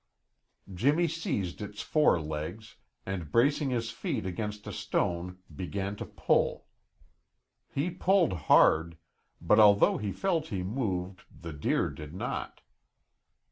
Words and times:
Jimmy 0.73 1.07
seized 1.07 1.61
its 1.61 1.83
fore 1.83 2.19
legs, 2.19 2.75
and 3.05 3.31
bracing 3.31 3.69
his 3.69 3.91
feet 3.91 4.25
against 4.25 4.65
a 4.65 4.73
stone, 4.73 5.37
began 5.55 5.95
to 5.97 6.07
pull. 6.07 6.65
He 7.71 7.91
pulled 7.91 8.33
hard, 8.49 8.97
but 9.39 9.59
although 9.59 9.99
he 9.99 10.11
felt 10.11 10.47
he 10.47 10.63
moved, 10.63 11.21
the 11.39 11.53
deer 11.53 11.91
did 11.91 12.15
not. 12.15 12.61